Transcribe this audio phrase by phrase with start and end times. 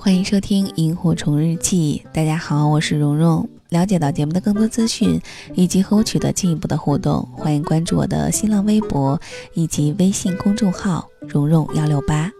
[0.00, 2.02] 欢迎收听《萤火虫日记》。
[2.14, 3.46] 大家好，我是蓉蓉。
[3.68, 5.20] 了解到节目的更多资讯
[5.54, 9.20] 以及和我取得进一步的互动，欢迎关注我的新浪微博
[9.52, 12.32] 以及微信公众号“蓉蓉幺六八”。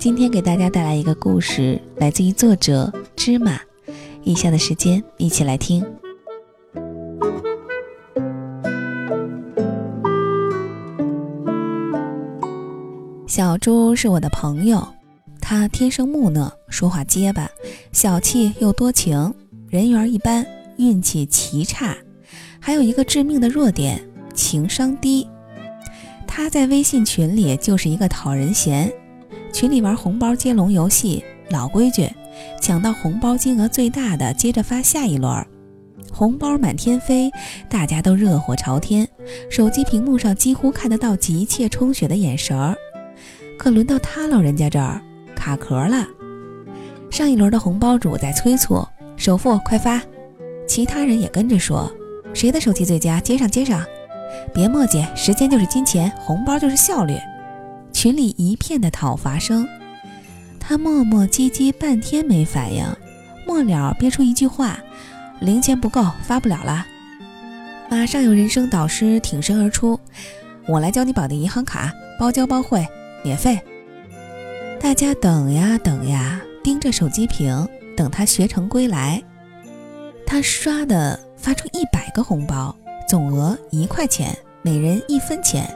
[0.00, 3.60] 今天给大家带来一个故事，来自于作者芝麻。
[4.24, 5.84] 以下的时间，一起来听。
[13.26, 14.95] 小猪是我的朋友。
[15.48, 17.48] 他天生木讷，说话结巴，
[17.92, 19.32] 小气又多情，
[19.70, 20.44] 人缘一般，
[20.76, 21.96] 运气奇差，
[22.58, 25.24] 还有一个致命的弱点，情商低。
[26.26, 28.92] 他在微信群里就是一个讨人嫌，
[29.52, 32.10] 群里玩红包接龙游戏，老规矩，
[32.60, 35.46] 抢到红包金额最大的接着发下一轮，
[36.12, 37.30] 红包满天飞，
[37.68, 39.06] 大家都热火朝天，
[39.48, 42.74] 手机屏幕上几乎看得到急切充血的眼神儿。
[43.56, 45.00] 可轮到他老人家这儿。
[45.46, 46.04] 卡壳了，
[47.08, 48.84] 上一轮的红包主在催促
[49.16, 50.02] 首付快发，
[50.66, 51.88] 其他人也跟着说
[52.34, 53.80] 谁的手气最佳接上接上，
[54.52, 57.16] 别墨迹，时间就是金钱，红包就是效率。
[57.92, 59.64] 群里一片的讨伐声，
[60.58, 62.84] 他磨磨唧唧半天没反应，
[63.46, 64.76] 末了憋出一句话：
[65.38, 66.84] 零钱不够发不了了。
[67.88, 70.00] 马上有人生导师挺身而出，
[70.66, 72.84] 我来教你绑定银行卡，包教包会，
[73.22, 73.56] 免费。
[74.80, 79.22] 大家等呀等呀，盯着手机屏，等他学成归来。
[80.26, 82.74] 他刷的发出一百个红包，
[83.08, 85.68] 总额一块钱，每人一分钱，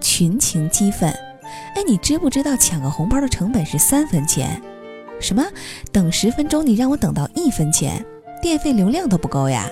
[0.00, 1.10] 群情激愤。
[1.10, 4.60] 哎，你知不知道抢个红包的成本是三分钱？
[5.20, 5.44] 什么？
[5.90, 8.04] 等十分钟，你让我等到一分钱，
[8.42, 9.68] 电费流量都不够呀！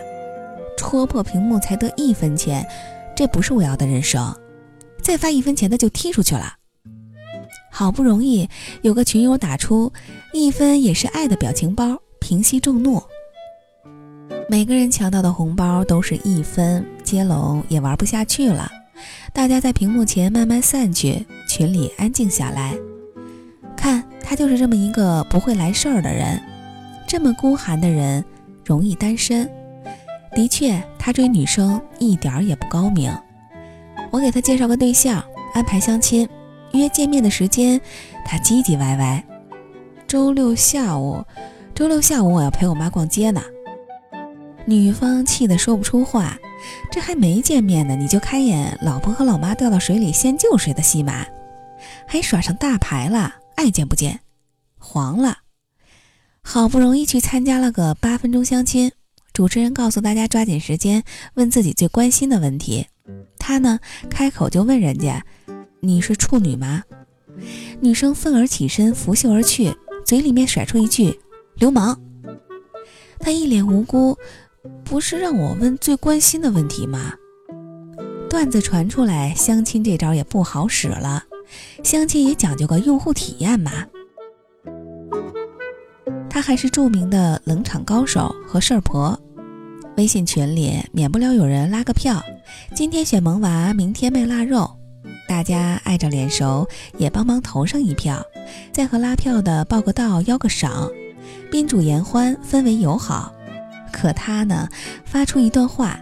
[0.79, 2.67] 戳破屏幕才得一分钱，
[3.15, 4.35] 这不是我要的人生。
[5.03, 6.55] 再发一分钱的就踢出去了。
[7.75, 8.47] 好不容易
[8.83, 9.91] 有个群友打出
[10.35, 13.03] 一分也是爱的表情包，平息众怒。
[14.47, 18.71] 每个人抢到的红包都是一分，接龙也玩不下去了。
[19.33, 22.77] 大家在屏幕前慢慢散去，群里安静下来。
[23.75, 26.39] 看他就是这么一个不会来事儿的人，
[27.09, 28.23] 这么孤寒的人
[28.67, 29.51] 容易单身。
[30.35, 33.11] 的确，他追女生一点儿也不高明。
[34.11, 35.25] 我给他介绍个对象，
[35.55, 36.29] 安排相亲。
[36.73, 37.81] 约见面的时间，
[38.25, 39.25] 他唧唧歪歪。
[40.07, 41.25] 周六下午，
[41.75, 43.43] 周六下午我要陪我妈逛街呢。
[44.65, 46.39] 女方气得说不出话，
[46.91, 51.27] 这还没见面呢，你就开演老婆和老妈掉到水里先救谁的戏码，
[52.07, 54.21] 还耍上大牌了，爱见不见，
[54.79, 55.39] 黄了。
[56.43, 58.93] 好不容易去参加了个八分钟相亲，
[59.33, 61.03] 主持人告诉大家抓紧时间
[61.35, 62.87] 问自己最关心的问题，
[63.39, 63.81] 他呢
[64.11, 65.25] 开口就问人家。
[65.85, 66.85] 你是处女吗？
[67.81, 71.19] 女生愤而起身，拂袖而去，嘴里面甩出一句
[71.59, 72.01] “流氓”。
[73.19, 74.17] 他一脸无辜，
[74.85, 77.15] 不是让我问最关心的问题吗？
[78.31, 81.25] 段子传出来，相亲这招也不好使了。
[81.83, 83.73] 相亲也讲究个用户体验嘛。
[86.31, 89.21] 他还是著名的冷场高手和事儿婆。
[89.97, 92.23] 微信群里免不了有人拉个票，
[92.73, 94.71] 今天选萌娃，明天卖腊肉。
[95.33, 98.23] 大家碍着脸熟，也帮忙投上一票，
[98.71, 100.91] 再和拉票的报个到，邀个赏，
[101.51, 103.33] 宾主言欢，氛围友好。
[103.91, 104.69] 可他呢，
[105.07, 105.99] 发出一段话：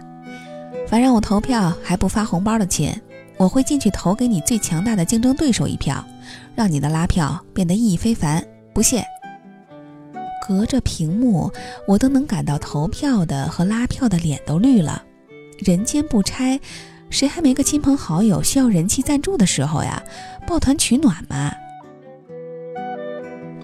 [0.85, 2.93] 凡让我投票还不发红包的亲，
[3.37, 6.05] 我会进去投给你最强大的竞争对手一票，
[6.53, 8.45] 让你的拉票变得意义非凡。
[8.73, 9.01] 不谢。
[10.45, 11.49] 隔着屏幕，
[11.87, 15.01] 我都能感到投票的和拉票的脸都绿了。
[15.59, 16.59] 人间不拆。
[17.11, 20.01] 谁还没个亲朋好友需要人气赞助的时候呀？
[20.47, 21.53] 抱团取暖嘛！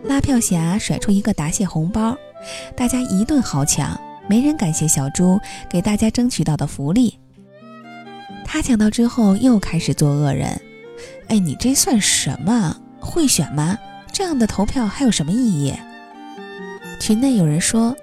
[0.04, 2.16] 拉票侠甩出一个答谢红包，
[2.76, 7.18] 大家一顿好抢，没人感谢小猪给大家争取到的福利。
[8.46, 10.62] 他抢到之后又开始做恶人。
[11.30, 12.76] 哎，你这算什么？
[13.00, 13.78] 会选吗？
[14.12, 15.74] 这样的投票还有什么意义？
[17.00, 17.96] 群内有人说：“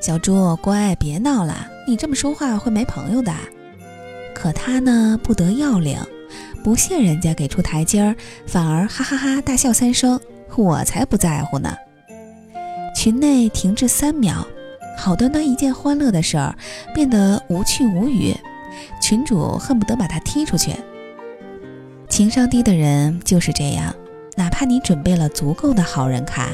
[0.00, 3.32] 小猪乖，别闹了，你这么说话会没朋友的。”
[4.40, 5.98] 可他呢不得要领，
[6.64, 8.16] 不屑人家给出台阶儿，
[8.46, 10.18] 反而哈哈哈大笑三声。
[10.56, 11.76] 我才不在乎呢！
[12.96, 14.46] 群内停滞三秒，
[14.96, 16.56] 好端端一件欢乐的事儿
[16.94, 18.34] 变得无趣无语，
[19.02, 20.72] 群主恨不得把他踢出去。
[22.08, 23.94] 情商低的人就是这样，
[24.36, 26.48] 哪怕你准备了足够的好人卡，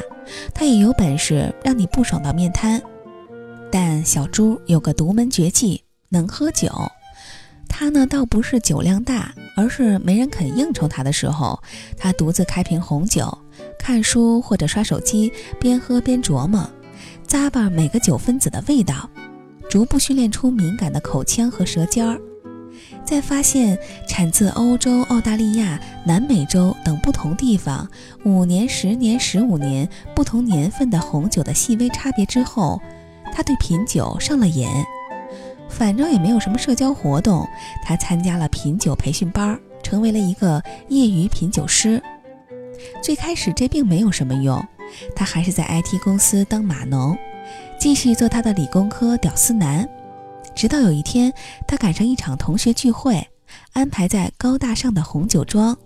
[0.53, 2.83] 他也有本事让你不爽到面瘫。
[3.71, 6.69] 但小猪有个独门绝技，能喝酒。
[7.69, 11.63] 他呢，倒不是酒量大，而是没人肯应酬他的时候，
[11.97, 13.37] 他独自开瓶红酒，
[13.79, 16.69] 看书或者刷手机，边喝边琢磨，
[17.29, 19.11] 咂巴每个酒分子的味道，
[19.69, 22.19] 逐步训练出敏感的口腔和舌尖儿。
[23.05, 23.79] 在发现
[24.09, 27.89] 产自欧洲、澳大利亚、南美洲等不同地方
[28.25, 32.81] 五年、十年、十五年不同年份的红酒的细微差别之后，
[33.33, 34.69] 他对品酒上了瘾。
[35.77, 37.47] 反正也没有什么社交活动，
[37.85, 42.03] 他参加了品酒培训班，成为了一个业余品酒师。
[43.03, 44.59] 最开始这并没有什么用，
[45.15, 47.15] 他还是在 IT 公司当码农，
[47.79, 49.87] 继续做他的理工科屌丝男。
[50.55, 51.31] 直到有一天，
[51.69, 53.29] 他赶上一场同学聚会，
[53.75, 55.77] 安排在高大上的红酒庄。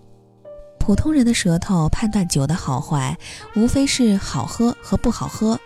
[0.78, 3.18] 普通人的舌头判断酒的好坏，
[3.56, 5.58] 无非是好喝和不好喝。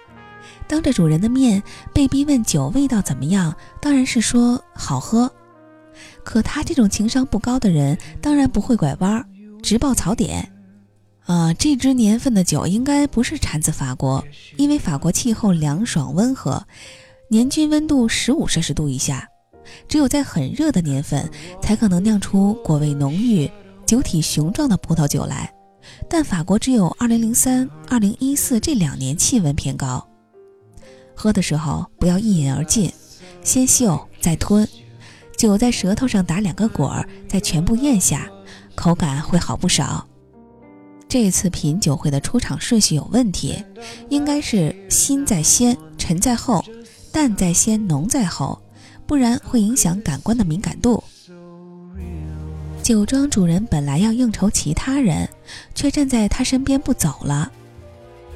[0.66, 1.62] 当着主人的面
[1.92, 5.30] 被逼问酒味道怎么样，当然是说好喝。
[6.24, 9.24] 可他这种情商不高的人，当然不会拐弯，
[9.62, 10.50] 直报槽点。
[11.26, 14.24] 啊，这支年份的酒应该不是产自法国，
[14.56, 16.66] 因为法国气候凉爽温和。
[17.28, 19.26] 年均温度十五摄氏度以下，
[19.88, 21.30] 只有在很热的年份
[21.62, 23.50] 才可能酿出果味浓郁、
[23.86, 25.50] 酒体雄壮的葡萄酒来。
[26.08, 30.06] 但法国只有二零零三、二零一四这两年气温偏高。
[31.14, 32.92] 喝的时候不要一饮而尽，
[33.42, 34.68] 先嗅再吞，
[35.36, 38.30] 酒在舌头上打两个滚儿，再全部咽下，
[38.74, 40.06] 口感会好不少。
[41.08, 43.62] 这次品酒会的出场顺序有问题，
[44.08, 46.64] 应该是心在先，沉在后。
[47.12, 48.60] 淡在先，浓在后，
[49.06, 51.04] 不然会影响感官的敏感度。
[52.82, 55.28] 酒庄主人本来要应酬其他人，
[55.76, 57.52] 却站在他身边不走了。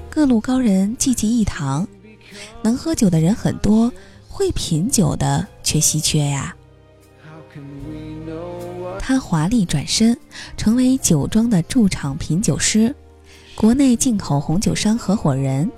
[0.08, 1.88] 各路高人济济一堂，
[2.62, 3.92] 能喝酒的人很多，
[4.28, 6.54] 会品酒的却稀缺呀。
[8.98, 10.16] 他华丽转身，
[10.56, 12.94] 成为酒庄的驻场品酒师，
[13.54, 15.70] 国内进口红酒商合伙人。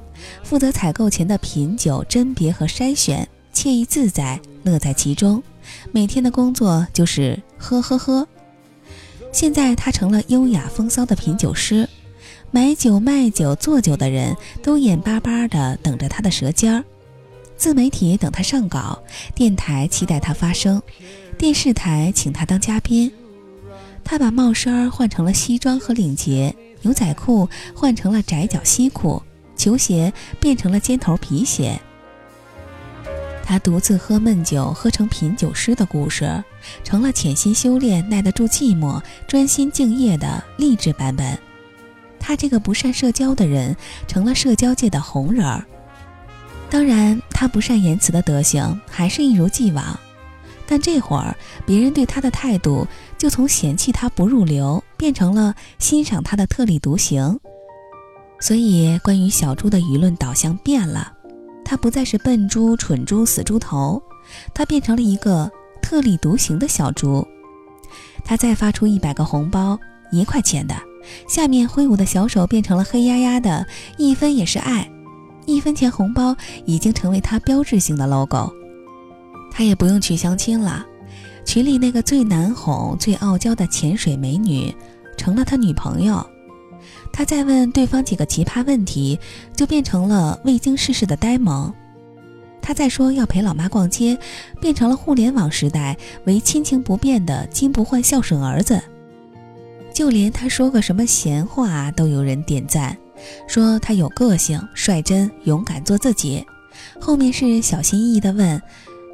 [0.43, 5.43] 负责采购前的品酒甄别和筛选，惬意自在，乐在其中。
[5.93, 8.27] 每天的工作就是喝喝喝。
[9.33, 11.89] 现在他成了优雅风骚的品酒师，
[12.53, 16.85] 买酒、卖酒、做酒的人都眼巴巴地等着他的舌尖儿。
[17.57, 19.03] 自媒体等他上稿，
[19.35, 20.83] 电台期待他发声，
[21.39, 23.13] 电视台请他当嘉宾。
[24.03, 29.23] 他把帽衫换成了西装和领结，牛仔裤换成了窄脚西裤。
[29.57, 30.11] 球鞋
[30.41, 31.79] 变成了尖头皮鞋。
[33.45, 36.43] 他独自喝闷酒，喝成品酒师的故事，
[36.83, 41.39] 成了潜心修炼、耐得住寂寞、专心敬业的励志版本。
[42.21, 43.75] 他这个不善社交的人，
[44.07, 45.65] 成了社交界的红人儿。
[46.69, 49.99] 当然，他不善言辞的德行还是一如既往，
[50.69, 51.35] 但这会儿
[51.67, 52.87] 别人对他的态度，
[53.19, 57.41] 就从嫌弃他不入流，变成了欣赏他的特立独行。
[58.39, 61.13] 所以，关于小猪的舆论导向变了，
[61.65, 64.01] 他不再是笨猪、蠢猪、死猪头，
[64.55, 65.51] 他变成了一个
[65.83, 67.27] 特立独行的小猪。
[68.25, 69.77] 他再发出一百个红包，
[70.13, 70.75] 一块钱的，
[71.29, 73.67] 下面挥舞的小手变成了黑压压的，
[73.99, 74.91] 一分也是爱，
[75.47, 78.53] 一分钱红包已经成为他标志性的 logo。
[79.51, 80.87] 他也不用去相亲了，
[81.45, 84.75] 群里那个最难哄、最傲娇的潜水美女，
[85.17, 86.25] 成了他女朋友。
[87.13, 89.19] 他再问对方几个奇葩问题，
[89.55, 91.73] 就变成了未经世事的呆萌。
[92.63, 94.17] 他再说要陪老妈逛街，
[94.61, 98.81] 变成了互联网时代为亲情不变的金不换孝顺儿子。
[100.01, 102.97] 就连他说个什么闲话，都有人点赞，
[103.47, 106.43] 说他有个性、率真、勇敢，做自己。
[106.99, 108.63] 后面是小心翼翼地问：“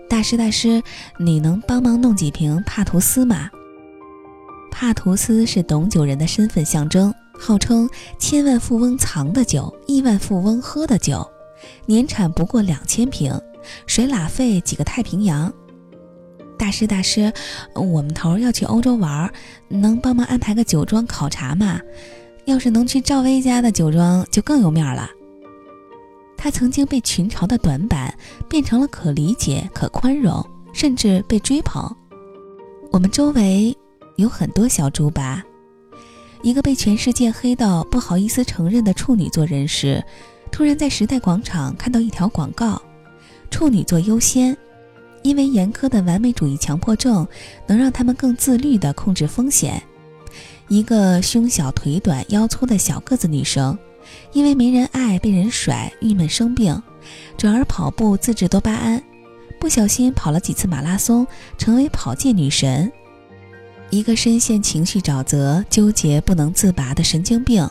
[0.09, 0.81] 大师，大师，
[1.19, 3.51] 你能帮忙弄几瓶帕图斯吗？”
[4.71, 7.13] 帕图斯是懂酒人的身份象征。
[7.37, 7.91] 号称
[8.21, 11.29] 千万富翁藏的酒，亿万富翁喝的酒，
[11.87, 13.37] 年产不过两千瓶，
[13.89, 15.53] 水拉费几个太平洋。
[16.59, 17.33] 大师大师，
[17.75, 19.31] 我们头儿要去欧洲玩，
[19.69, 21.81] 能帮忙安排个酒庄考察吗？
[22.45, 25.11] 要是能去赵薇家的酒庄，就更有面了。
[26.37, 28.15] 他曾经被群嘲的短板，
[28.49, 31.95] 变成了可理解、可宽容，甚至被追捧。
[32.93, 33.77] 我们周围
[34.17, 35.43] 有很多小猪吧。
[36.43, 40.05] 一个被全世界黑到不好意思承认的处女座人士，
[40.53, 42.81] 突然在时代广场看到一条广告
[43.51, 44.57] ：“处女座优先，
[45.27, 47.27] 因为严苛的完美主义强迫症
[47.67, 49.83] 能让他们更自律地控制风险。”
[50.69, 53.77] 一个胸小腿短腰粗的小个子女生，
[54.33, 56.81] 因为没人爱被人甩，郁闷生病，
[57.37, 59.03] 转而跑步自制多巴胺，
[59.59, 61.27] 不小心跑了几次马拉松，
[61.59, 62.91] 成为跑界女神。
[63.91, 67.69] 一个深陷情绪沼泽、纠结不能自拔的神经病，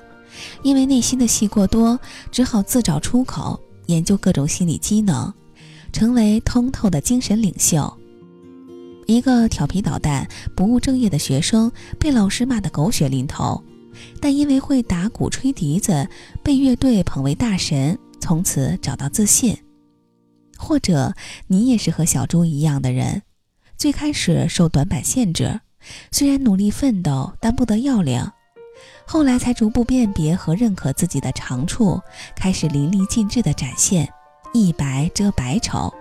[0.62, 2.00] 因为内心的戏过多，
[2.31, 5.33] 只好自找出口，研究各种心理机能，
[5.95, 7.97] 成为通透的精神领袖。
[9.07, 13.63] 一个调皮捣蛋、不务正业的学生，被老师骂得狗血淋头，
[14.19, 16.05] 但因为会打鼓、吹笛子，
[16.43, 19.57] 被乐队捧为大神，从此找到自信。
[20.57, 21.13] 或者，
[21.47, 23.21] 你也是和小猪一样的人，
[23.77, 25.61] 最开始受短板限制，
[26.11, 28.21] 虽然努力奋斗，但不得要领。
[29.07, 32.01] 后来才逐步辨别和认可自己的长处，
[32.35, 34.09] 开始淋漓尽致的展现，
[34.55, 35.93] 一白遮百丑。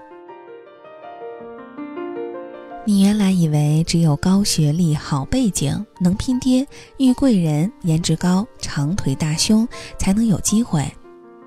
[2.86, 6.64] 你原来以为只有高学历、好背景、能拼爹、
[6.98, 9.66] 遇贵人、颜值高、长腿大胸
[9.98, 10.88] 才能有机会，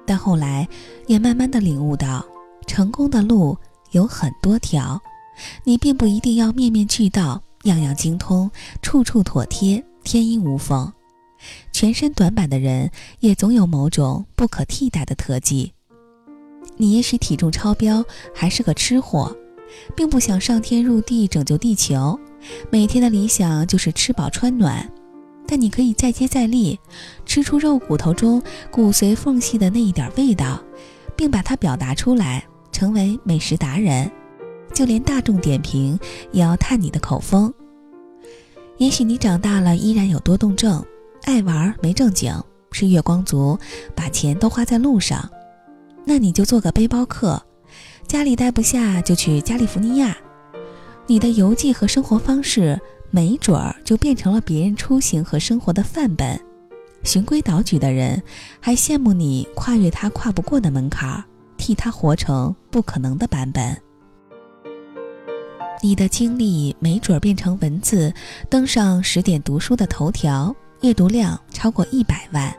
[0.06, 0.68] 但后来
[1.06, 2.26] 也慢慢的领悟到，
[2.68, 3.58] 成功的路
[3.92, 5.02] 有很多条，
[5.64, 10.92] 你并不一定要面面俱到、样样精通、处处妥帖、天衣无缝。
[11.72, 15.72] 全身短板的人，也总有某种不可替代的特技。
[16.78, 19.36] 你也许体重超标，还是个吃货，
[19.96, 22.18] 并不想上天入地拯救地球，
[22.70, 24.90] 每天的理想就是吃饱穿暖。
[25.48, 26.78] 但你可以再接再厉，
[27.26, 30.62] 吃出肉骨头中骨髓缝隙的那一点味道，
[31.16, 34.12] 并把它表达出来，成为美食达人。
[34.74, 35.98] 就连大众点评
[36.32, 37.52] 也要探你的口风。
[38.78, 40.84] 也许你长大了，依然有多动症。
[41.24, 42.32] 爱玩没正经，
[42.72, 43.58] 是月光族，
[43.96, 45.28] 把钱都花在路上。
[46.10, 47.44] 那你就做个背包客，
[48.08, 50.16] 家里待不下就去加利福尼亚。
[51.06, 52.80] 你的游记和生活方式，
[53.12, 56.40] 没准儿就变成了别人出行和生活的范本。
[57.04, 58.24] 循规蹈矩的人
[58.62, 61.22] 还羡慕你跨越他跨不过的门槛，
[61.58, 63.76] 替他活成不可能的版本。
[65.84, 68.14] 你的经历没准儿变成文字，
[68.50, 70.56] 登上十点读书的头条。
[70.82, 72.56] 阅读量超过一百万。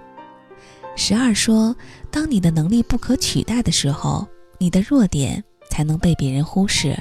[1.00, 1.74] 十二说，
[2.10, 4.26] 当你的能力不可取代的时候，
[4.58, 7.00] 你的弱点才能被别人忽视。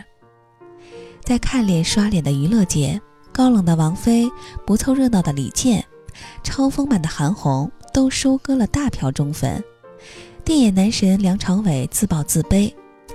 [1.23, 3.01] 在看脸刷脸的娱乐界，
[3.33, 4.29] 高冷的王菲、
[4.67, 5.83] 不凑热闹的李健、
[6.43, 9.61] 超丰满的韩红，都收割了大票忠粉。
[10.45, 12.71] 电眼男神梁朝伟自曝自卑，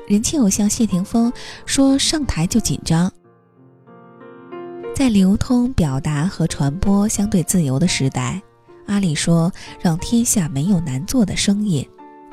[0.08, 1.32] 人气偶像谢霆锋
[1.64, 3.10] 说上台就紧张。
[4.96, 8.42] 在流通、表达和传播相对自由的时代，
[8.92, 11.88] 阿里说：“让天下没有难做的生意。”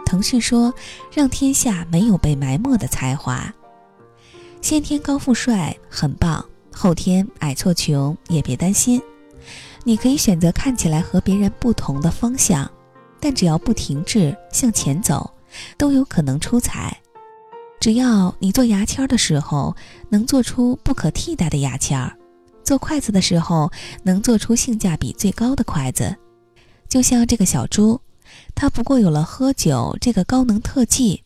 [0.05, 0.73] 腾讯说
[1.13, 3.53] ：“让天下没有被埋没的才华。”
[4.61, 9.01] 先天高富帅很棒，后天矮矬穷也别担心。
[9.85, 12.69] 你可以选择看起来和别人不同的方向，
[13.21, 15.31] 但只要不停滞向前走，
[15.77, 16.95] 都有可能出彩。
[17.79, 19.73] 只要你做牙签的时候
[20.09, 22.13] 能做出不可替代的牙签儿。
[22.61, 23.71] 做筷子的时候，
[24.03, 26.13] 能做出性价比最高的筷子，
[26.89, 28.01] 就像这个小猪，
[28.55, 31.23] 它不过有了喝酒这个高能特技，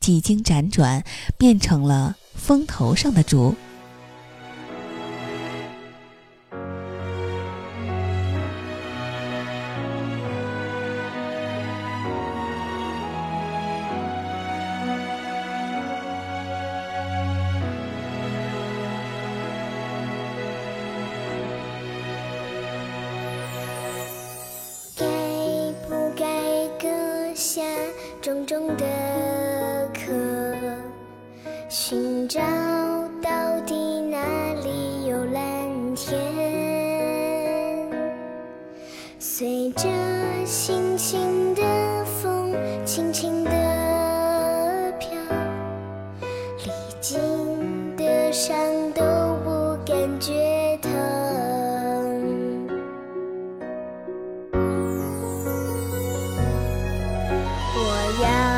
[0.00, 1.04] 几经辗转，
[1.38, 3.54] 变成了风头上的猪。
[27.34, 27.62] 下
[28.22, 28.84] 重重的
[29.92, 30.12] 壳，
[31.68, 32.40] 寻找
[58.20, 58.53] 呀。